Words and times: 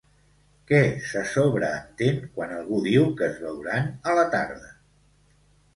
Què 0.71 0.79
se 1.09 1.21
sobreentén 1.33 2.17
quan 2.39 2.57
algú 2.57 2.81
diu 2.89 3.07
que 3.21 3.29
es 3.31 3.39
veuran 3.47 3.95
a 4.13 4.19
la 4.21 4.27
tarda? 4.37 4.77